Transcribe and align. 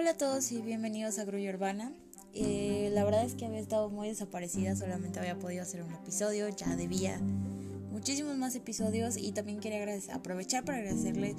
Hola 0.00 0.12
a 0.12 0.16
todos 0.16 0.50
y 0.50 0.62
bienvenidos 0.62 1.18
a 1.18 1.26
Grulla 1.26 1.50
Urbana. 1.50 1.92
Eh, 2.32 2.88
la 2.94 3.04
verdad 3.04 3.22
es 3.22 3.34
que 3.34 3.44
había 3.44 3.58
estado 3.58 3.90
muy 3.90 4.08
desaparecida, 4.08 4.74
solamente 4.74 5.18
había 5.18 5.38
podido 5.38 5.60
hacer 5.60 5.82
un 5.82 5.92
episodio, 5.92 6.48
ya 6.48 6.74
debía 6.74 7.18
muchísimos 7.92 8.34
más 8.38 8.54
episodios 8.54 9.18
y 9.18 9.32
también 9.32 9.60
quería 9.60 9.86
aprovechar 10.14 10.64
para 10.64 10.78
agradecerle 10.78 11.36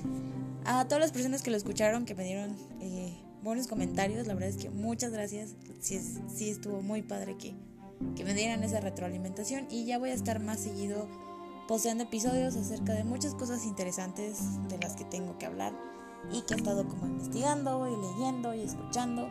a 0.63 0.85
todas 0.85 1.01
las 1.01 1.11
personas 1.11 1.41
que 1.41 1.49
lo 1.49 1.57
escucharon, 1.57 2.05
que 2.05 2.13
me 2.13 2.23
dieron 2.23 2.55
eh, 2.81 3.17
buenos 3.41 3.65
comentarios. 3.65 4.27
La 4.27 4.35
verdad 4.35 4.49
es 4.49 4.57
que 4.57 4.69
muchas 4.69 5.11
gracias, 5.11 5.55
sí, 5.79 5.99
sí 6.31 6.51
estuvo 6.51 6.83
muy 6.83 7.01
padre 7.01 7.37
que, 7.39 7.55
que 8.15 8.23
me 8.23 8.35
dieran 8.35 8.63
esa 8.63 8.79
retroalimentación 8.79 9.65
y 9.71 9.85
ya 9.85 9.97
voy 9.97 10.11
a 10.11 10.13
estar 10.13 10.39
más 10.39 10.59
seguido 10.59 11.07
posteando 11.67 12.03
episodios 12.03 12.55
acerca 12.55 12.93
de 12.93 13.05
muchas 13.05 13.33
cosas 13.33 13.65
interesantes 13.65 14.37
de 14.69 14.77
las 14.77 14.95
que 14.95 15.05
tengo 15.05 15.39
que 15.39 15.47
hablar 15.47 15.73
y 16.31 16.41
que 16.41 16.53
he 16.53 16.57
estado 16.57 16.87
como 16.87 17.07
investigando 17.07 17.87
y 17.87 17.95
leyendo 17.95 18.53
y 18.53 18.61
escuchando. 18.61 19.29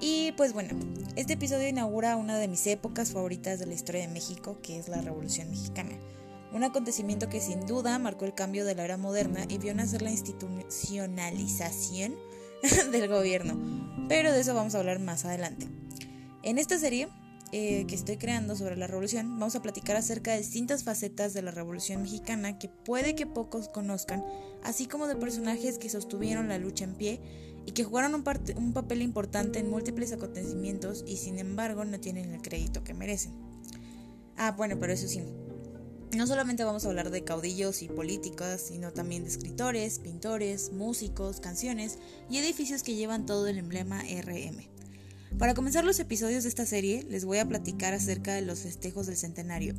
Y 0.00 0.32
pues 0.32 0.52
bueno, 0.52 0.78
este 1.16 1.34
episodio 1.34 1.68
inaugura 1.68 2.16
una 2.16 2.36
de 2.36 2.48
mis 2.48 2.66
épocas 2.66 3.12
favoritas 3.12 3.58
de 3.58 3.66
la 3.66 3.74
historia 3.74 4.02
de 4.02 4.08
México, 4.08 4.58
que 4.62 4.78
es 4.78 4.88
la 4.88 5.00
Revolución 5.00 5.50
Mexicana. 5.50 5.98
Un 6.52 6.64
acontecimiento 6.64 7.28
que 7.28 7.40
sin 7.40 7.66
duda 7.66 7.98
marcó 7.98 8.24
el 8.24 8.34
cambio 8.34 8.64
de 8.64 8.74
la 8.74 8.84
era 8.84 8.96
moderna 8.96 9.44
y 9.48 9.58
vio 9.58 9.74
nacer 9.74 10.02
la 10.02 10.10
institucionalización 10.10 12.14
del 12.92 13.08
gobierno. 13.08 13.56
Pero 14.08 14.32
de 14.32 14.40
eso 14.40 14.54
vamos 14.54 14.74
a 14.74 14.78
hablar 14.78 15.00
más 15.00 15.24
adelante. 15.24 15.66
En 16.42 16.58
esta 16.58 16.78
serie 16.78 17.08
eh, 17.52 17.86
que 17.86 17.94
estoy 17.94 18.16
creando 18.16 18.56
sobre 18.56 18.76
la 18.76 18.86
revolución, 18.86 19.38
vamos 19.38 19.54
a 19.54 19.62
platicar 19.62 19.96
acerca 19.96 20.32
de 20.32 20.38
distintas 20.38 20.84
facetas 20.84 21.32
de 21.32 21.42
la 21.42 21.50
revolución 21.50 22.02
mexicana 22.02 22.58
que 22.58 22.68
puede 22.68 23.14
que 23.14 23.26
pocos 23.26 23.68
conozcan, 23.68 24.24
así 24.62 24.86
como 24.86 25.06
de 25.06 25.16
personajes 25.16 25.78
que 25.78 25.88
sostuvieron 25.88 26.48
la 26.48 26.58
lucha 26.58 26.84
en 26.84 26.94
pie 26.94 27.20
y 27.64 27.72
que 27.72 27.84
jugaron 27.84 28.14
un, 28.14 28.24
un 28.56 28.72
papel 28.72 29.02
importante 29.02 29.58
en 29.58 29.70
múltiples 29.70 30.12
acontecimientos 30.12 31.04
y 31.06 31.16
sin 31.16 31.38
embargo 31.38 31.84
no 31.84 32.00
tienen 32.00 32.32
el 32.32 32.42
crédito 32.42 32.82
que 32.84 32.94
merecen. 32.94 33.32
Ah, 34.36 34.52
bueno, 34.52 34.76
pero 34.78 34.92
eso 34.92 35.08
sí, 35.08 35.22
no 36.16 36.26
solamente 36.26 36.64
vamos 36.64 36.84
a 36.84 36.88
hablar 36.88 37.10
de 37.10 37.24
caudillos 37.24 37.82
y 37.82 37.88
políticos, 37.88 38.60
sino 38.60 38.92
también 38.92 39.22
de 39.24 39.30
escritores, 39.30 39.98
pintores, 39.98 40.72
músicos, 40.72 41.40
canciones 41.40 41.98
y 42.30 42.38
edificios 42.38 42.82
que 42.82 42.94
llevan 42.94 43.26
todo 43.26 43.46
el 43.46 43.58
emblema 43.58 44.02
RM. 44.02 44.75
Para 45.38 45.52
comenzar 45.52 45.84
los 45.84 46.00
episodios 46.00 46.44
de 46.44 46.48
esta 46.48 46.64
serie, 46.64 47.04
les 47.10 47.26
voy 47.26 47.38
a 47.38 47.48
platicar 47.48 47.92
acerca 47.92 48.32
de 48.32 48.40
los 48.40 48.60
festejos 48.60 49.06
del 49.06 49.16
centenario, 49.16 49.74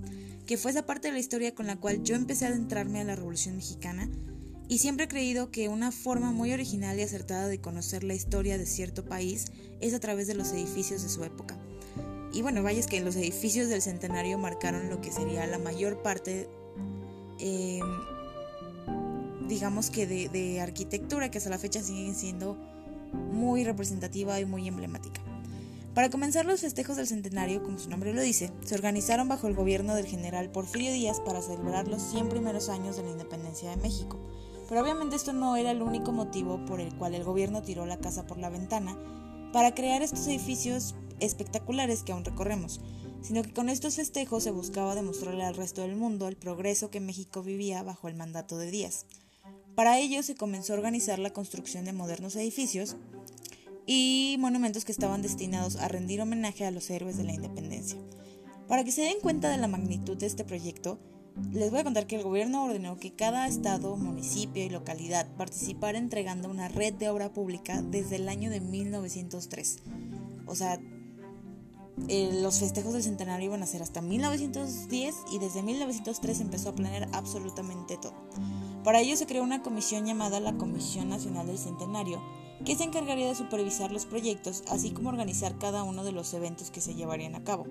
que 0.45 0.58
fue 0.58 0.70
esa 0.70 0.86
parte 0.86 1.08
de 1.08 1.14
la 1.14 1.20
historia 1.20 1.56
con 1.56 1.66
la 1.66 1.78
cual 1.78 2.04
yo 2.04 2.16
empecé 2.16 2.45
a 2.45 2.50
adentrarme 2.50 3.02
a 3.02 3.04
la 3.04 3.16
Revolución 3.16 3.56
Mexicana, 3.56 4.08
y 4.70 4.80
siempre 4.80 5.06
he 5.06 5.08
creído 5.08 5.50
que 5.50 5.70
una 5.70 5.92
forma 5.92 6.31
muy 6.31 6.52
original 6.52 7.00
y 7.00 7.02
acertada 7.02 7.48
de 7.48 7.59
conocer 7.59 8.04
la 8.04 8.14
historia 8.14 8.58
de 8.58 8.66
cierto 8.66 9.06
país 9.06 9.45
es 9.80 9.94
a 9.94 10.00
través 10.00 10.28
de 10.28 10.36
los 10.36 10.52
edificios 10.52 11.02
de 11.02 11.09
su 11.09 11.23
época. 11.23 11.58
Y 12.34 12.42
bueno, 12.42 12.61
vaya 12.61 12.80
es 12.80 12.88
que 12.88 13.00
los 13.00 13.16
edificios 13.16 13.70
del 13.70 13.82
centenario 13.82 14.38
marcaron 14.38 14.89
lo 14.89 15.02
que 15.02 15.11
sería 15.11 15.48
la 15.48 15.58
mayor 15.58 16.04
parte, 16.04 16.50
em, 17.39 17.86
digamos 19.48 19.89
que 19.89 20.06
de, 20.06 20.30
de 20.30 20.59
arquitectura, 20.59 21.32
que 21.32 21.38
hasta 21.39 21.50
la 21.50 21.58
fecha 21.58 21.82
sigue 21.82 22.14
siendo 22.14 22.56
muy 23.32 23.64
representativa 23.64 24.39
y 24.39 24.45
muy 24.45 24.67
emblemática. 24.67 25.22
Para 25.98 26.12
comenzar 26.12 26.45
los 26.45 26.62
festejos 26.62 26.95
del 26.95 27.08
centenario, 27.08 27.64
como 27.64 27.80
su 27.80 27.90
nombre 27.90 28.14
lo 28.14 28.22
dice, 28.22 28.52
se 28.64 28.76
organizaron 28.76 29.28
bajo 29.28 29.48
el 29.48 29.56
gobierno 29.56 29.95
del 29.95 30.06
general 30.06 30.52
Porfirio 30.52 30.94
Díaz 30.94 31.20
para 31.22 31.42
celebrar 31.42 31.88
los 31.88 32.04
100 32.04 32.30
primeros 32.30 32.70
años 32.70 32.98
de 32.98 33.02
la 33.02 33.09
independencia 33.09 33.72
de 33.72 33.78
México. 33.78 34.20
Pero 34.70 34.80
obviamente 34.80 35.16
esto 35.16 35.34
no 35.34 35.56
era 35.56 35.72
el 35.72 35.81
único 35.81 36.12
motivo 36.12 36.64
por 36.67 36.81
el 36.81 36.95
cual 36.95 37.16
el 37.16 37.23
gobierno 37.23 37.64
tiró 37.64 37.88
la 37.88 37.98
casa 37.98 38.28
por 38.28 38.38
la 38.38 38.52
ventana 38.52 38.95
para 39.52 39.73
crear 39.73 40.04
estos 40.04 40.28
edificios 40.28 40.94
espectaculares 41.20 42.04
que 42.04 42.11
aún 42.11 42.23
recorremos, 42.23 42.80
sino 43.23 43.42
que 43.42 43.54
con 43.54 43.67
estos 43.67 43.95
festejos 43.95 44.43
se 44.43 44.52
buscaba 44.52 44.93
demostrarle 44.93 45.45
al 45.45 45.55
resto 45.55 45.82
del 45.82 45.95
mundo 45.95 46.27
el 46.27 46.36
progreso 46.36 46.92
que 46.92 46.99
México 46.99 47.42
vivía 47.42 47.82
bajo 47.82 48.08
el 48.08 48.14
mandato 48.14 48.60
de 48.60 48.70
Díaz. 48.70 49.08
Para 49.73 49.98
ello 49.98 50.22
se 50.22 50.36
comenzó 50.36 50.73
a 50.73 50.76
organizar 50.76 51.17
la 51.17 51.33
construcción 51.33 51.86
de 51.86 51.93
modernos 51.93 52.36
edificios 52.36 52.98
y 53.87 54.36
monumentos 54.39 54.86
que 54.86 54.92
estaban 54.92 55.23
destinados 55.23 55.77
a 55.77 55.87
rendir 55.87 56.21
homenaje 56.21 56.65
a 56.65 56.71
los 56.71 56.89
héroes 56.89 57.17
de 57.17 57.23
la 57.23 57.33
independencia. 57.33 57.98
Para 58.67 58.83
que 58.83 58.92
se 58.92 59.02
den 59.02 59.20
cuenta 59.21 59.49
de 59.49 59.58
la 59.58 59.70
magnitud 59.70 60.17
de 60.17 60.25
este 60.25 60.43
proyecto, 60.43 60.99
les 61.53 61.71
voy 61.71 61.80
a 61.80 61.83
contar 61.83 62.05
que 62.05 62.17
el 62.17 62.23
gobierno 62.23 62.65
ordenó 62.65 62.98
que 62.98 63.14
cada 63.14 63.48
estado, 63.48 63.95
municipio 63.95 64.64
y 64.64 64.70
localidad 64.70 65.27
participara 65.37 65.98
entregando 65.98 66.49
una 66.49 66.67
red 66.67 66.93
de 66.95 67.09
obra 67.09 67.31
pública 67.31 67.81
desde 67.81 68.17
el 68.17 68.27
año 68.27 68.49
de 68.49 68.59
1903. 68.59 69.77
O 70.48 70.55
sea, 70.55 70.80
eh, 72.09 72.39
los 72.42 72.59
festejos 72.59 72.93
del 72.93 73.04
centenario 73.04 73.48
iban 73.48 73.64
a 73.64 73.67
ser 73.67 73.81
hasta 73.81 74.02
1910 74.02 75.15
y 75.31 75.39
desde 75.39 75.64
1903 75.64 76.42
empezó 76.42 76.69
a 76.69 76.75
planear 76.75 77.08
absolutamente 77.14 77.98
todo. 77.98 78.15
Para 78.83 78.99
ello 78.99 79.15
se 79.15 79.27
creó 79.27 79.43
una 79.43 79.64
comisión 79.64 80.05
llamada 80.05 80.39
la 80.39 80.58
Comisión 80.58 81.09
Nacional 81.09 81.48
del 81.48 81.58
Centenario, 81.58 82.21
que 82.67 82.76
se 82.76 82.83
encargaría 82.83 83.30
de 83.30 83.33
supervisar 83.33 83.94
los 83.94 84.05
proyectos, 84.05 84.61
así 84.67 84.92
como 84.92 85.08
organizar 85.08 85.58
cada 85.58 85.83
uno 85.83 86.04
de 86.04 86.11
los 86.11 86.33
eventos 86.33 86.70
que 86.70 86.82
se 86.82 86.95
llevarían 86.95 87.33
a 87.36 87.45
cabo. 87.45 87.66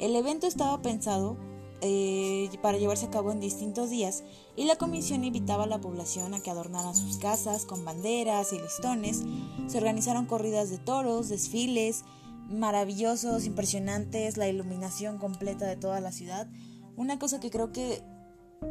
El 0.00 0.16
evento 0.16 0.48
estaba 0.48 0.82
pensado 0.82 1.36
eh, 1.80 2.50
para 2.60 2.76
llevarse 2.76 3.06
a 3.06 3.10
cabo 3.10 3.30
en 3.30 3.38
distintos 3.38 3.88
días 3.88 4.24
y 4.56 4.64
la 4.64 4.74
comisión 4.74 5.22
invitaba 5.22 5.62
a 5.62 5.68
la 5.68 5.80
población 5.80 6.34
a 6.34 6.40
que 6.40 6.50
adornaran 6.50 6.96
sus 6.96 7.18
casas 7.18 7.66
con 7.66 7.84
banderas 7.84 8.52
y 8.52 8.58
listones. 8.58 9.22
Se 9.68 9.78
organizaron 9.78 10.26
corridas 10.26 10.70
de 10.70 10.78
toros, 10.78 11.28
desfiles 11.28 12.02
maravillosos, 12.48 13.44
impresionantes, 13.44 14.36
la 14.36 14.48
iluminación 14.48 15.18
completa 15.18 15.66
de 15.66 15.76
toda 15.76 16.00
la 16.00 16.10
ciudad. 16.10 16.48
Una 16.96 17.20
cosa 17.20 17.38
que 17.38 17.50
creo 17.50 17.70
que 17.70 18.02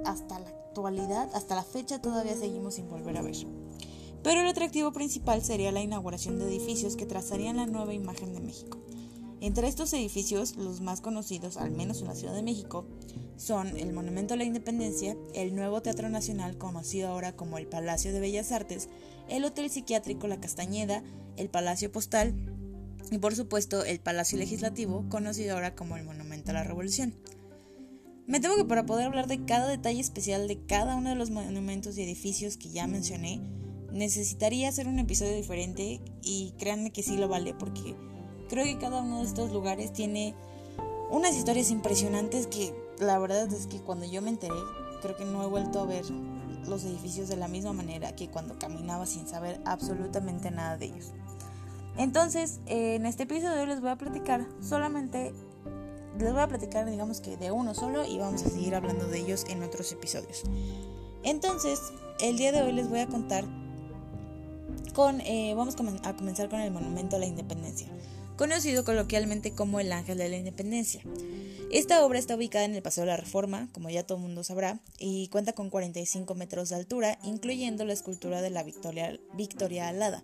hasta 0.03 0.37
la 0.37 0.49
actualidad, 0.49 1.29
hasta 1.33 1.55
la 1.55 1.63
fecha 1.63 2.01
todavía 2.01 2.35
seguimos 2.35 2.73
sin 2.73 2.89
volver 2.89 3.17
a 3.17 3.22
ver. 3.22 3.37
Pero 4.25 4.41
el 4.41 4.47
atractivo 4.47 4.91
principal 4.91 5.43
sería 5.43 5.71
la 5.71 5.83
inauguración 5.83 6.39
de 6.39 6.47
edificios 6.47 6.95
que 6.95 7.05
trazarían 7.05 7.57
la 7.57 7.67
nueva 7.67 7.93
imagen 7.93 8.33
de 8.33 8.39
México. 8.39 8.79
Entre 9.39 9.67
estos 9.67 9.93
edificios, 9.93 10.55
los 10.55 10.81
más 10.81 10.99
conocidos, 10.99 11.57
al 11.57 11.69
menos 11.69 12.01
en 12.01 12.07
la 12.07 12.15
Ciudad 12.15 12.33
de 12.33 12.41
México, 12.41 12.87
son 13.37 13.77
el 13.77 13.93
Monumento 13.93 14.33
a 14.33 14.37
la 14.37 14.43
Independencia, 14.43 15.15
el 15.35 15.55
nuevo 15.55 15.83
Teatro 15.83 16.09
Nacional 16.09 16.57
conocido 16.57 17.09
ahora 17.09 17.35
como 17.35 17.59
el 17.59 17.67
Palacio 17.67 18.11
de 18.13 18.19
Bellas 18.19 18.51
Artes, 18.51 18.89
el 19.29 19.45
Hotel 19.45 19.69
Psiquiátrico 19.69 20.27
La 20.27 20.39
Castañeda, 20.39 21.03
el 21.37 21.49
Palacio 21.49 21.91
Postal 21.91 22.33
y 23.11 23.19
por 23.19 23.35
supuesto 23.35 23.85
el 23.85 23.99
Palacio 23.99 24.39
Legislativo, 24.39 25.05
conocido 25.07 25.53
ahora 25.53 25.75
como 25.75 25.97
el 25.97 26.03
Monumento 26.03 26.49
a 26.49 26.55
la 26.55 26.63
Revolución. 26.63 27.13
Me 28.25 28.39
temo 28.39 28.55
que 28.55 28.65
para 28.65 28.87
poder 28.87 29.05
hablar 29.05 29.27
de 29.27 29.45
cada 29.45 29.67
detalle 29.67 29.99
especial 29.99 30.47
de 30.47 30.65
cada 30.65 30.95
uno 30.95 31.11
de 31.11 31.15
los 31.15 31.29
monumentos 31.29 31.95
y 31.99 32.01
edificios 32.01 32.57
que 32.57 32.71
ya 32.71 32.87
mencioné, 32.87 33.39
necesitaría 33.95 34.67
hacer 34.67 34.89
un 34.89 35.00
episodio 35.00 35.33
diferente 35.33 36.01
y 36.22 36.53
créanme 36.59 36.91
que 36.91 37.01
sí 37.01 37.16
lo 37.16 37.29
vale 37.29 37.53
porque 37.53 37.95
creo 38.50 38.66
que 38.66 38.78
cada 38.78 39.01
uno 39.01 39.19
de 39.19 39.25
estos 39.25 39.53
lugares 39.53 39.94
tiene 39.94 40.35
unas 41.09 41.33
historias 41.35 41.72
impresionantes 41.72 42.45
que 42.47 42.75
la 43.00 43.17
verdad 43.19 43.51
es 43.53 43.67
que 43.67 43.79
cuando 43.79 44.05
yo 44.05 44.22
me 44.22 44.31
enteré 44.31 44.59
creo 45.01 45.16
que 45.16 45.23
no 45.23 45.41
he 45.44 45.47
vuelto 45.47 45.79
a 45.79 45.85
ver 45.85 46.03
los 46.67 46.84
edificios 46.84 47.29
de 47.29 47.38
la 47.38 47.47
misma 47.47 47.72
manera 47.72 48.13
que 48.13 48.28
cuando 48.28 48.59
caminaba 48.59 49.05
sin 49.05 49.29
saber 49.29 49.61
absolutamente 49.63 50.51
nada 50.51 50.78
de 50.78 50.88
ellos. 50.88 51.13
Entonces, 51.97 52.59
en 52.66 53.05
este 53.05 53.23
episodio 53.23 53.66
les 53.66 53.79
voy 53.79 53.91
a 53.91 53.95
platicar 53.95 54.45
solamente, 54.59 55.31
les 56.19 56.34
voy 56.34 56.41
a 56.41 56.47
platicar 56.50 56.85
digamos 56.89 57.22
que 57.22 57.38
de 57.38 57.51
uno 57.51 57.73
solo 57.73 58.05
y 58.05 58.17
vamos 58.17 58.44
a 58.44 58.50
seguir 58.50 58.75
hablando 58.75 59.07
de 59.07 59.19
ellos 59.19 59.45
en 59.47 59.63
otros 59.63 59.89
episodios. 59.94 60.44
Entonces, 61.23 61.79
el 62.19 62.37
día 62.37 62.52
de 62.52 62.61
hoy 62.61 62.73
les 62.73 62.90
voy 62.90 62.99
a 62.99 63.08
contar 63.08 63.46
eh, 65.26 65.53
vamos 65.55 65.76
a 66.03 66.16
comenzar 66.16 66.49
con 66.49 66.59
el 66.59 66.72
Monumento 66.72 67.16
a 67.16 67.20
la 67.20 67.26
Independencia, 67.26 67.87
conocido 68.37 68.84
coloquialmente 68.84 69.52
como 69.53 69.79
el 69.79 69.91
Ángel 69.91 70.17
de 70.17 70.29
la 70.29 70.37
Independencia. 70.37 71.02
Esta 71.72 72.05
obra 72.05 72.20
está 72.20 72.35
ubicada 72.35 72.66
en 72.66 72.76
el 72.76 72.82
Paseo 72.82 73.03
de 73.03 73.11
la 73.11 73.17
Reforma, 73.17 73.67
como 73.73 73.90
ya 73.90 74.05
todo 74.05 74.17
el 74.17 74.23
mundo 74.23 74.43
sabrá, 74.43 74.79
y 74.97 75.28
cuenta 75.29 75.53
con 75.53 75.70
45 75.70 76.35
metros 76.35 76.70
de 76.70 76.76
altura, 76.76 77.20
incluyendo 77.23 77.85
la 77.85 77.93
escultura 77.93 78.41
de 78.41 78.49
la 78.49 78.64
Victoria 78.64 79.87
Alada. 79.87 80.23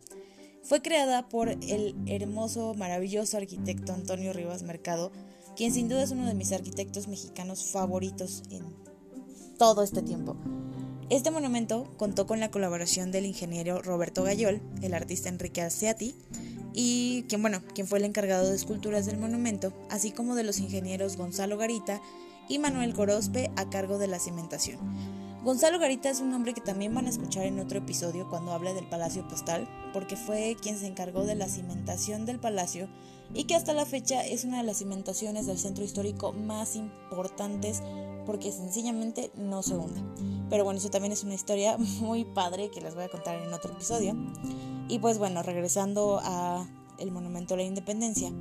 Fue 0.64 0.82
creada 0.82 1.28
por 1.28 1.50
el 1.50 1.96
hermoso, 2.06 2.74
maravilloso 2.76 3.38
arquitecto 3.38 3.94
Antonio 3.94 4.32
Rivas 4.32 4.64
Mercado, 4.64 5.12
quien 5.56 5.74
sin 5.74 5.90
duda 5.90 6.04
es 6.04 6.12
uno 6.12 6.26
de 6.28 6.36
mis 6.36 6.52
arquitectos 6.52 7.08
mexicanos 7.08 7.72
favoritos 7.72 8.44
en 8.52 8.64
todo 9.58 9.84
este 9.84 10.02
tiempo. 10.02 10.38
Este 11.12 11.30
monumento 11.30 11.92
contó 11.98 12.26
con 12.26 12.40
la 12.40 12.52
colaboración 12.52 13.12
del 13.12 13.26
ingeniero 13.26 13.82
Roberto 13.82 14.24
Gayol, 14.24 14.62
el 14.82 14.94
artista 14.94 15.28
Enrique 15.28 15.62
Alciati, 15.62 16.16
y 16.74 17.24
quien, 17.28 17.42
bueno, 17.42 17.62
quien 17.76 17.86
fue 17.86 18.00
el 18.00 18.06
encargado 18.06 18.48
de 18.48 18.56
esculturas 18.56 19.06
del 19.06 19.18
monumento, 19.18 19.74
así 19.90 20.12
como 20.12 20.36
de 20.36 20.46
los 20.46 20.60
ingenieros 20.60 21.18
Gonzalo 21.18 21.58
Garita 21.58 22.02
y 22.48 22.60
Manuel 22.60 22.94
Gorospe 22.94 23.52
a 23.58 23.70
cargo 23.70 23.98
de 23.98 24.08
la 24.08 24.20
cimentación. 24.20 24.80
Gonzalo 25.44 25.80
Garita 25.80 26.10
es 26.10 26.22
un 26.22 26.32
nombre 26.32 26.54
que 26.54 26.62
también 26.62 26.96
van 26.96 27.08
a 27.08 27.10
escuchar 27.10 27.44
en 27.44 27.60
otro 27.60 27.80
episodio 27.80 28.30
cuando 28.30 28.54
hable 28.54 28.74
del 28.74 28.88
Palacio 28.88 29.28
Postal, 29.28 29.68
porque 29.92 30.16
fue 30.16 30.56
quien 30.62 30.80
se 30.80 30.88
encargó 30.88 31.26
de 31.26 31.36
la 31.36 31.50
cimentación 31.50 32.26
del 32.26 32.40
palacio 32.40 32.88
y 33.34 33.44
que 33.44 33.56
hasta 33.56 33.74
la 33.74 33.86
fecha 33.86 34.26
es 34.26 34.46
una 34.46 34.60
de 34.60 34.64
las 34.64 34.78
cimentaciones 34.78 35.46
del 35.46 35.58
centro 35.58 35.84
histórico 35.84 36.32
más 36.32 36.78
importantes 36.78 37.84
porque 38.26 38.54
sencillamente 38.54 39.30
no 39.36 39.62
se 39.62 39.76
hunde. 39.76 40.00
Pero 40.52 40.64
bueno, 40.64 40.78
eso 40.78 40.92
también 40.92 41.12
es 41.12 41.24
una 41.24 41.34
historia 41.34 41.78
muy 42.02 42.26
padre 42.26 42.70
que 42.70 42.82
les 42.82 42.94
voy 42.94 43.06
a 43.06 43.10
contar 43.10 43.42
en 43.42 43.52
otro 43.52 43.72
episodio. 43.74 44.16
Y 44.88 45.00
pues 45.00 45.18
bueno, 45.18 45.42
regresando 45.42 46.22
a 46.24 46.68
Monumento 47.10 47.56
a 47.56 47.58
la 47.58 47.64
Independencia. 47.64 48.32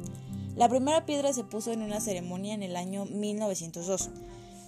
La 0.55 0.69
primera 0.69 1.07
piedra 1.07 1.33
se 1.33 1.45
puso 1.45 1.73
en 1.73 1.81
una 1.81 1.99
ceremonia 2.03 2.53
en 2.53 2.63
el 2.63 2.77
año 2.77 3.07
1902 3.07 4.11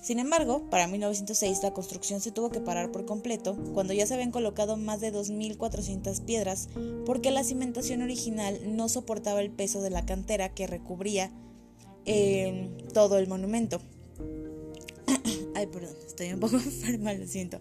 sin 0.03 0.19
embargo, 0.19 0.69
para 0.69 0.89
1906 0.89 1.63
la 1.63 1.73
construcción 1.73 2.21
se 2.21 2.33
tuvo 2.33 2.51
que 2.51 2.59
parar 2.59 2.91
por 2.91 3.07
completo 3.07 3.57
cuando 3.73 3.93
ya 3.93 4.05
se 4.05 4.15
habían 4.15 4.33
colocado 4.33 4.77
más 4.77 5.01
de 5.01 5.15
2.400 5.15 6.25
piedras 6.25 6.69
porque 7.07 7.31
la 7.31 7.45
cimentación 7.45 8.03
original 8.03 8.59
no 8.67 8.89
soportaba 8.89 9.41
el 9.41 9.53
peso 9.53 9.81
de 9.81 9.91
la 9.91 10.05
cantera 10.05 10.49
que 10.49 10.67
recubría 10.67 11.31
eh, 12.05 12.69
todo 12.93 13.17
el 13.17 13.29
monumento. 13.29 13.81
Ay, 15.63 15.69
perdón, 15.69 15.95
estoy 16.05 16.33
un 16.33 16.41
poco 16.41 16.57
enferma, 16.65 17.13
lo 17.15 17.25
siento. 17.29 17.61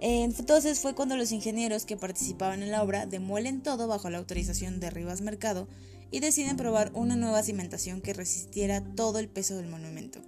Entonces 0.00 0.78
fue 0.80 0.94
cuando 0.94 1.16
los 1.16 1.30
ingenieros 1.30 1.84
que 1.84 1.98
participaban 1.98 2.62
en 2.62 2.70
la 2.70 2.82
obra 2.82 3.04
demuelen 3.04 3.62
todo 3.62 3.86
bajo 3.86 4.08
la 4.08 4.16
autorización 4.16 4.80
de 4.80 4.88
Rivas 4.88 5.20
Mercado 5.20 5.68
y 6.10 6.20
deciden 6.20 6.56
probar 6.56 6.90
una 6.94 7.16
nueva 7.16 7.42
cimentación 7.42 8.00
que 8.00 8.14
resistiera 8.14 8.82
todo 8.94 9.18
el 9.18 9.28
peso 9.28 9.56
del 9.56 9.66
monumento. 9.66 10.20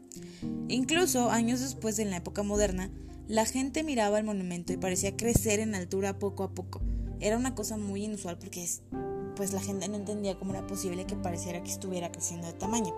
Incluso 0.69 1.31
años 1.31 1.61
después, 1.61 1.99
en 1.99 2.11
la 2.11 2.19
época 2.19 2.43
moderna, 2.43 2.91
la 3.29 3.47
gente 3.47 3.83
miraba 3.83 4.19
el 4.19 4.25
monumento 4.25 4.75
y 4.75 4.77
parecía 4.77 5.17
crecer 5.17 5.61
en 5.61 5.75
altura 5.75 6.19
poco 6.19 6.43
a 6.43 6.51
poco. 6.51 6.83
Era 7.19 7.39
una 7.39 7.55
cosa 7.55 7.79
muy 7.79 8.05
inusual 8.05 8.37
porque 8.37 8.69
pues 9.41 9.55
la 9.55 9.61
gente 9.63 9.89
no 9.89 9.97
entendía 9.97 10.39
cómo 10.39 10.53
era 10.53 10.67
posible 10.67 11.07
que 11.07 11.17
pareciera 11.17 11.63
que 11.63 11.71
estuviera 11.71 12.13
creciendo 12.13 12.47
de 12.47 12.53
tamaño. 12.53 12.93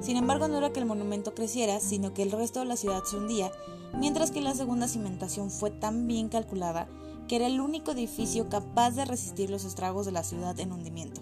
Sin 0.00 0.16
embargo, 0.16 0.48
no 0.48 0.56
era 0.56 0.72
que 0.72 0.80
el 0.80 0.86
monumento 0.86 1.34
creciera, 1.34 1.80
sino 1.80 2.14
que 2.14 2.22
el 2.22 2.32
resto 2.32 2.60
de 2.60 2.64
la 2.64 2.78
ciudad 2.78 3.04
se 3.04 3.18
hundía, 3.18 3.52
mientras 3.98 4.30
que 4.30 4.40
la 4.40 4.54
segunda 4.54 4.88
cimentación 4.88 5.50
fue 5.50 5.70
tan 5.70 6.06
bien 6.06 6.30
calculada 6.30 6.88
que 7.28 7.36
era 7.36 7.46
el 7.46 7.60
único 7.60 7.90
edificio 7.90 8.48
capaz 8.48 8.92
de 8.92 9.04
resistir 9.04 9.50
los 9.50 9.66
estragos 9.66 10.06
de 10.06 10.12
la 10.12 10.24
ciudad 10.24 10.58
en 10.60 10.72
hundimiento. 10.72 11.20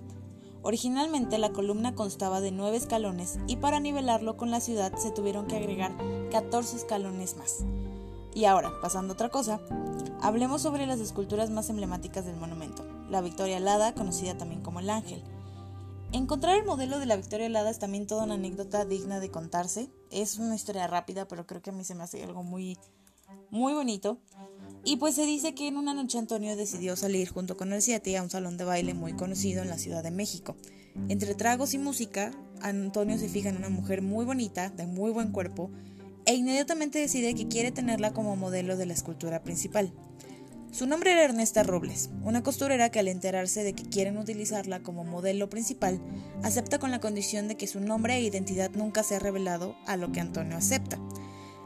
Originalmente 0.62 1.38
la 1.38 1.50
columna 1.50 1.96
constaba 1.96 2.40
de 2.40 2.52
nueve 2.52 2.76
escalones 2.76 3.40
y 3.49 3.56
para 3.56 3.81
nivelarlo 3.81 4.37
con 4.37 4.52
la 4.52 4.61
ciudad 4.61 4.96
se 4.99 5.11
tuvieron 5.11 5.49
que 5.49 5.56
agregar 5.56 5.96
14 6.31 6.76
escalones 6.76 7.37
más. 7.37 7.64
Y 8.37 8.44
ahora, 8.44 8.70
pasando 8.81 9.14
a 9.14 9.14
otra 9.14 9.31
cosa, 9.31 9.61
hablemos 10.20 10.62
sobre 10.62 10.87
las 10.87 11.00
esculturas 11.00 11.50
más 11.50 11.69
emblemáticas 11.70 12.25
del 12.25 12.37
monumento. 12.37 13.00
La 13.10 13.20
Victoria 13.20 13.56
Alada, 13.56 13.94
conocida 13.94 14.38
también 14.38 14.62
como 14.62 14.80
el 14.80 14.88
Ángel. 14.88 15.22
Encontrar 16.12 16.56
el 16.56 16.64
modelo 16.64 16.98
de 16.98 17.06
la 17.06 17.16
Victoria 17.16 17.46
Alada 17.46 17.70
es 17.70 17.78
también 17.78 18.06
toda 18.06 18.24
una 18.24 18.34
anécdota 18.34 18.84
digna 18.84 19.20
de 19.20 19.30
contarse. 19.30 19.90
Es 20.10 20.38
una 20.38 20.54
historia 20.54 20.86
rápida, 20.86 21.26
pero 21.28 21.46
creo 21.46 21.60
que 21.60 21.70
a 21.70 21.72
mí 21.72 21.84
se 21.84 21.94
me 21.94 22.04
hace 22.04 22.22
algo 22.22 22.42
muy, 22.42 22.78
muy 23.50 23.74
bonito. 23.74 24.18
Y 24.84 24.96
pues 24.96 25.14
se 25.16 25.26
dice 25.26 25.54
que 25.54 25.68
en 25.68 25.76
una 25.76 25.92
noche 25.92 26.18
Antonio 26.18 26.56
decidió 26.56 26.96
salir 26.96 27.28
junto 27.28 27.56
con 27.56 27.72
el 27.72 27.82
Siete 27.82 28.16
a 28.16 28.22
un 28.22 28.30
salón 28.30 28.56
de 28.56 28.64
baile 28.64 28.94
muy 28.94 29.12
conocido 29.12 29.62
en 29.62 29.68
la 29.68 29.78
Ciudad 29.78 30.02
de 30.02 30.10
México. 30.10 30.56
Entre 31.08 31.34
tragos 31.34 31.74
y 31.74 31.78
música, 31.78 32.32
Antonio 32.62 33.18
se 33.18 33.28
fija 33.28 33.48
en 33.48 33.56
una 33.56 33.68
mujer 33.68 34.02
muy 34.02 34.24
bonita, 34.24 34.70
de 34.70 34.86
muy 34.86 35.10
buen 35.10 35.32
cuerpo, 35.32 35.70
e 36.26 36.34
inmediatamente 36.34 36.98
decide 36.98 37.34
que 37.34 37.48
quiere 37.48 37.72
tenerla 37.72 38.12
como 38.12 38.36
modelo 38.36 38.76
de 38.76 38.86
la 38.86 38.92
escultura 38.92 39.42
principal. 39.42 39.92
Su 40.72 40.87
nombre 40.87 41.11
era 41.11 41.25
Ernesta 41.25 41.64
Robles, 41.64 42.11
una 42.22 42.44
costurera 42.44 42.90
que 42.90 43.00
al 43.00 43.08
enterarse 43.08 43.64
de 43.64 43.72
que 43.72 43.82
quieren 43.82 44.17
utilizarla 44.19 44.81
como 44.81 45.02
modelo 45.02 45.50
principal, 45.50 46.00
acepta 46.44 46.78
con 46.78 46.93
la 46.93 47.00
condición 47.00 47.49
de 47.49 47.56
que 47.56 47.67
su 47.67 47.81
nombre 47.81 48.14
e 48.14 48.22
identidad 48.22 48.70
nunca 48.70 49.02
sea 49.02 49.19
revelado, 49.19 49.75
a 49.87 49.96
lo 49.96 50.12
que 50.12 50.20
Antonio 50.20 50.56
acepta. 50.56 51.00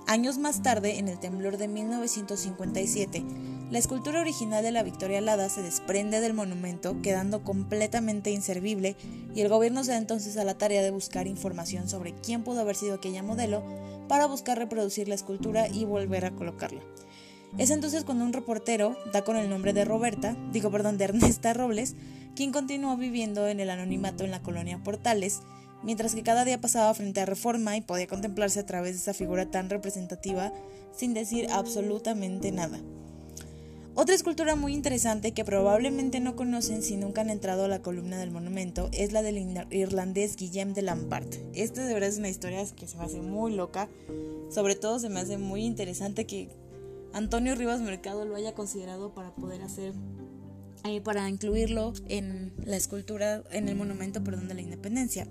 Años 0.07 0.39
más 0.39 0.63
tarde, 0.63 0.99
en 0.99 1.09
el 1.09 1.21
temblor 1.21 1.59
de 1.59 1.69
1957, 1.69 3.23
la 3.71 3.79
escultura 3.79 4.23
original 4.23 4.63
de 4.63 4.73
la 4.73 4.83
Victoria 4.83 5.19
Alada 5.19 5.51
se 5.51 5.63
desprende 5.63 6.21
del 6.21 6.33
monumento, 6.33 7.03
quedando 7.03 7.45
completamente 7.45 8.31
inservible, 8.31 8.97
y 9.35 9.43
el 9.43 9.51
gobierno 9.51 9.85
se 9.85 9.93
da 9.93 9.99
entonces 9.99 10.39
a 10.39 10.45
la 10.45 10.57
tarea 10.57 10.83
de 10.83 10.91
buscar 10.91 11.27
información 11.27 11.91
sobre 11.91 12.15
quién 12.15 12.43
pudo 12.43 12.61
haber 12.61 12.77
sido 12.77 12.95
aquella 12.95 13.23
modelo 13.23 13.63
para 14.09 14.27
buscar 14.27 14.57
reproducir 14.57 15.09
la 15.09 15.15
escultura 15.15 15.69
y 15.69 15.85
volver 15.85 16.25
a 16.25 16.31
colocarla. 16.31 16.81
Es 17.57 17.71
entonces 17.71 18.05
cuando 18.05 18.25
un 18.25 18.33
reportero 18.33 18.97
da 19.13 19.23
con 19.23 19.37
el 19.37 19.49
nombre 19.49 19.73
de 19.73 19.85
Roberta, 19.85 20.37
digo 20.53 20.73
perdón, 20.73 20.99
de 20.99 21.05
Ernesta 21.05 21.53
Robles, 21.53 21.95
quien 22.35 22.51
continuó 22.51 22.97
viviendo 22.97 23.47
en 23.47 23.61
el 23.61 23.71
anonimato 23.71 24.25
en 24.25 24.33
la 24.33 24.43
colonia 24.43 24.83
Portales, 24.83 25.41
mientras 25.85 26.17
que 26.17 26.25
cada 26.25 26.45
día 26.45 26.61
pasaba 26.61 26.93
frente 26.95 27.21
a 27.21 27.27
Reforma 27.27 27.77
y 27.77 27.81
podía 27.81 28.09
contemplarse 28.09 28.59
a 28.59 28.67
través 28.67 28.93
de 28.93 28.99
esa 28.99 29.15
figura 29.15 29.51
tan 29.53 29.71
representativa 29.71 30.53
sin 30.97 31.15
decir 31.15 31.47
absolutamente 31.51 32.51
nada. 32.51 32.81
Otra 33.97 34.17
escultura 34.17 34.57
muy 34.57 34.75
interesante 34.75 35.31
que 35.31 35.45
probablemente 35.45 36.19
no 36.19 36.35
conocen 36.35 36.83
si 36.83 36.97
nunca 36.97 37.21
han 37.21 37.31
entrado 37.31 37.67
a 37.67 37.69
la 37.69 37.83
columna 37.83 38.19
del 38.19 38.33
monumento 38.33 38.89
es 38.91 39.13
la 39.13 39.23
del 39.23 39.39
irlandés 39.71 40.35
Guillem 40.35 40.75
de 40.75 40.83
Lampart. 40.83 41.33
Esta 41.55 41.85
de 41.85 41.95
verdad 41.95 42.09
es 42.09 42.19
una 42.19 42.29
historia 42.29 42.67
que 42.75 42.89
se 42.89 42.97
me 42.97 43.05
hace 43.05 43.21
muy 43.21 43.55
loca, 43.55 43.89
sobre 44.51 44.75
todo 44.75 44.99
se 44.99 45.09
me 45.09 45.21
hace 45.21 45.39
muy 45.39 45.65
interesante 45.65 46.27
que 46.27 46.49
Antonio 47.15 47.55
Rivas 47.55 47.81
Mercado 47.81 48.25
lo 48.25 48.37
haya 48.37 48.55
considerado 48.55 49.15
para 49.15 49.35
poder 49.35 49.63
hacer 49.63 49.95
eh, 50.87 51.01
para 51.01 51.31
incluirlo 51.31 51.95
en 52.09 52.53
la 52.63 52.77
escultura, 52.77 53.43
en 53.53 53.71
el 53.71 53.77
monumento, 53.77 54.23
perdón, 54.23 54.49
de 54.49 54.55
la 54.55 54.61
independencia. 54.61 55.27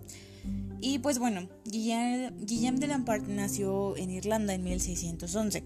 Y 0.82 0.98
pues 1.00 1.20
bueno, 1.20 1.48
Guillaume 1.66 2.80
de 2.80 2.88
Lampart 2.88 3.28
nació 3.28 3.96
en 3.96 4.10
Irlanda 4.10 4.56
en 4.56 4.64
1611. 4.64 5.64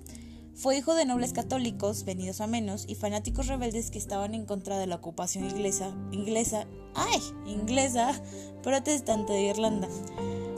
Fue 0.55 0.75
hijo 0.75 0.93
de 0.93 1.05
nobles 1.05 1.31
católicos, 1.31 2.03
venidos 2.03 2.41
a 2.41 2.47
menos, 2.47 2.85
y 2.87 2.95
fanáticos 2.95 3.47
rebeldes 3.47 3.89
que 3.89 3.97
estaban 3.97 4.33
en 4.33 4.45
contra 4.45 4.77
de 4.77 4.87
la 4.87 4.95
ocupación 4.95 5.45
inglesa, 5.45 5.95
inglesa, 6.11 6.67
ay, 6.93 7.21
inglesa, 7.45 8.21
protestante 8.63 9.33
de 9.33 9.43
Irlanda. 9.43 9.87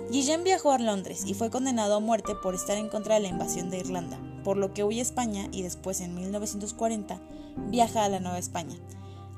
Guillaume 0.09 0.43
viajó 0.43 0.71
a 0.71 0.79
Londres 0.79 1.23
y 1.27 1.35
fue 1.35 1.51
condenado 1.51 1.95
a 1.95 1.99
muerte 1.99 2.33
por 2.41 2.55
estar 2.55 2.77
en 2.77 2.89
contra 2.89 3.15
de 3.15 3.21
la 3.21 3.27
invasión 3.27 3.69
de 3.69 3.77
Irlanda, 3.77 4.17
por 4.43 4.57
lo 4.57 4.73
que 4.73 4.83
huye 4.83 4.99
a 4.99 5.03
España 5.03 5.47
y 5.51 5.61
después 5.61 6.01
en 6.01 6.15
1940 6.15 7.19
viaja 7.69 8.05
a 8.05 8.09
la 8.09 8.19
Nueva 8.19 8.37
España. 8.37 8.75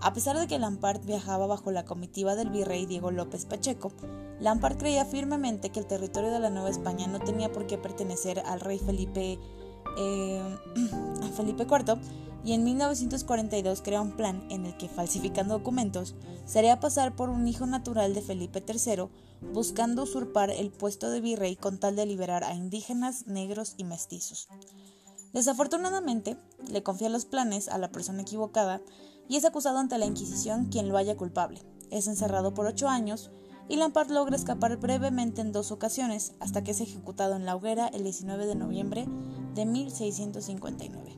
A 0.01 0.13
pesar 0.13 0.39
de 0.39 0.47
que 0.47 0.57
Lampard 0.57 1.05
viajaba 1.05 1.45
bajo 1.45 1.71
la 1.71 1.85
comitiva 1.85 2.35
del 2.35 2.49
virrey 2.49 2.87
Diego 2.87 3.11
López 3.11 3.45
Pacheco, 3.45 3.91
Lampard 4.39 4.77
creía 4.77 5.05
firmemente 5.05 5.69
que 5.69 5.79
el 5.79 5.85
territorio 5.85 6.31
de 6.31 6.39
la 6.39 6.49
Nueva 6.49 6.69
España 6.69 7.05
no 7.07 7.19
tenía 7.19 7.51
por 7.51 7.67
qué 7.67 7.77
pertenecer 7.77 8.39
al 8.39 8.59
rey 8.59 8.79
Felipe, 8.79 9.37
eh, 9.97 10.57
Felipe 11.35 11.67
IV 11.69 11.99
y 12.43 12.53
en 12.53 12.63
1942 12.63 13.81
crea 13.81 14.01
un 14.01 14.13
plan 14.13 14.43
en 14.49 14.65
el 14.65 14.75
que, 14.75 14.89
falsificando 14.89 15.53
documentos, 15.53 16.15
sería 16.45 16.79
pasar 16.79 17.15
por 17.15 17.29
un 17.29 17.47
hijo 17.47 17.67
natural 17.67 18.15
de 18.15 18.21
Felipe 18.21 18.63
III, 18.67 19.09
buscando 19.53 20.03
usurpar 20.03 20.49
el 20.49 20.71
puesto 20.71 21.11
de 21.11 21.21
virrey 21.21 21.55
con 21.55 21.79
tal 21.79 21.95
de 21.95 22.05
liberar 22.05 22.43
a 22.43 22.55
indígenas, 22.55 23.27
negros 23.27 23.75
y 23.77 23.83
mestizos. 23.83 24.47
Desafortunadamente, 25.33 26.37
le 26.69 26.83
confía 26.83 27.09
los 27.09 27.25
planes 27.25 27.69
a 27.69 27.77
la 27.77 27.91
persona 27.91 28.21
equivocada 28.21 28.81
y 29.29 29.37
es 29.37 29.45
acusado 29.45 29.79
ante 29.79 29.97
la 29.97 30.05
Inquisición 30.05 30.65
quien 30.65 30.89
lo 30.89 30.97
haya 30.97 31.15
culpable. 31.15 31.61
Es 31.89 32.07
encerrado 32.07 32.53
por 32.53 32.65
ocho 32.65 32.89
años 32.89 33.31
y 33.69 33.77
Lampard 33.77 34.11
logra 34.11 34.35
escapar 34.35 34.75
brevemente 34.77 35.39
en 35.39 35.53
dos 35.53 35.71
ocasiones 35.71 36.33
hasta 36.39 36.63
que 36.63 36.71
es 36.71 36.81
ejecutado 36.81 37.35
en 37.35 37.45
la 37.45 37.55
hoguera 37.55 37.87
el 37.87 38.03
19 38.03 38.45
de 38.45 38.55
noviembre 38.55 39.05
de 39.55 39.65
1659. 39.65 41.17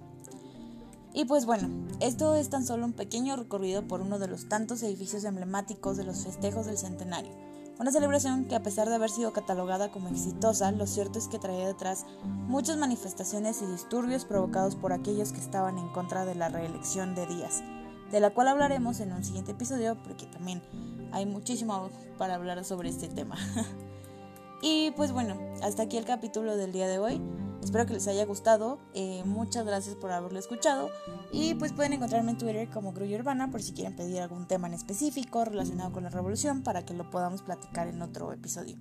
Y 1.16 1.26
pues 1.26 1.46
bueno, 1.46 1.70
esto 2.00 2.36
es 2.36 2.50
tan 2.50 2.66
solo 2.66 2.86
un 2.86 2.94
pequeño 2.94 3.36
recorrido 3.36 3.88
por 3.88 4.02
uno 4.02 4.20
de 4.20 4.28
los 4.28 4.50
tantos 4.50 4.82
edificios 4.84 5.24
emblemáticos 5.24 5.98
de 5.98 6.04
los 6.04 6.24
festejos 6.24 6.66
del 6.66 6.78
centenario. 6.78 7.32
Una 7.80 7.92
celebración 7.92 8.46
que 8.46 8.56
a 8.56 8.64
pesar 8.64 8.88
de 8.88 8.96
haber 8.96 9.10
sido 9.10 9.34
catalogada 9.34 9.92
como 9.92 10.10
exitosa, 10.10 10.72
lo 10.72 10.88
cierto 10.88 11.20
es 11.20 11.28
que 11.28 11.40
traía 11.40 11.68
detrás 11.68 12.06
muchas 12.24 12.78
manifestaciones 12.78 13.62
y 13.62 13.66
disturbios 13.66 14.26
provocados 14.26 14.76
por 14.76 14.94
aquellos 14.94 15.32
que 15.32 15.40
estaban 15.40 15.78
en 15.78 15.90
contra 15.90 16.26
de 16.26 16.36
la 16.36 16.50
reelección 16.50 17.16
de 17.16 17.26
Díaz 17.26 17.64
de 18.14 18.20
la 18.20 18.30
cual 18.30 18.48
hablaremos 18.48 19.00
en 19.00 19.12
un 19.12 19.24
siguiente 19.24 19.54
episodio 19.54 19.98
porque 20.04 20.28
también 20.28 20.62
hay 21.12 21.26
muchísimo 21.26 21.90
para 22.20 22.36
hablar 22.36 22.64
sobre 22.64 22.90
este 22.90 23.08
tema. 23.08 23.36
y 24.62 24.92
pues 24.92 25.12
bueno, 25.12 25.36
hasta 25.64 25.82
aquí 25.82 25.98
el 25.98 26.06
capítulo 26.06 26.56
del 26.56 26.72
día 26.72 26.88
de 26.88 27.00
hoy. 27.00 27.20
Espero 27.64 27.86
que 27.86 27.94
les 27.94 28.08
haya 28.08 28.26
gustado. 28.26 28.80
Eh, 28.94 29.24
muchas 29.26 29.66
gracias 29.66 29.96
por 29.96 30.12
haberlo 30.12 30.38
escuchado. 30.38 30.90
Y 31.32 31.54
pues 31.56 31.72
pueden 31.72 31.94
encontrarme 31.94 32.32
en 32.32 32.38
Twitter 32.38 32.70
como 32.70 32.92
Grulla 32.92 33.18
Urbana 33.18 33.50
por 33.50 33.62
si 33.62 33.74
quieren 33.74 33.96
pedir 33.96 34.20
algún 34.22 34.48
tema 34.48 34.68
en 34.68 34.74
específico 34.74 35.46
relacionado 35.46 35.92
con 35.92 36.04
la 36.04 36.10
revolución 36.10 36.62
para 36.64 36.86
que 36.86 36.94
lo 36.94 37.10
podamos 37.10 37.42
platicar 37.42 37.88
en 37.88 38.02
otro 38.02 38.34
episodio. 38.34 38.78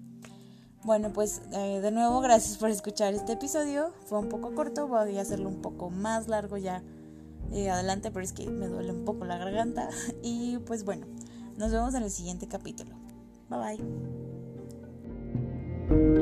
Bueno, 0.84 1.12
pues 1.12 1.42
eh, 1.52 1.80
de 1.80 1.90
nuevo 1.92 2.20
gracias 2.20 2.58
por 2.58 2.70
escuchar 2.70 3.14
este 3.14 3.34
episodio. 3.34 3.92
Fue 4.06 4.18
un 4.18 4.28
poco 4.28 4.52
corto, 4.54 4.88
voy 4.88 5.16
a 5.16 5.22
hacerlo 5.22 5.48
un 5.48 5.62
poco 5.62 5.90
más 5.90 6.26
largo 6.26 6.56
ya 6.56 6.82
eh, 7.52 7.70
adelante, 7.70 8.10
pero 8.10 8.24
es 8.24 8.32
que 8.32 8.50
me 8.50 8.66
duele 8.66 8.92
un 8.92 9.04
poco 9.04 9.24
la 9.24 9.38
garganta. 9.38 9.88
Y 10.22 10.58
pues 10.58 10.84
bueno, 10.84 11.06
nos 11.56 11.70
vemos 11.70 11.94
en 11.94 12.02
el 12.02 12.10
siguiente 12.10 12.48
capítulo. 12.48 12.96
Bye 13.48 13.78
bye. 15.88 16.21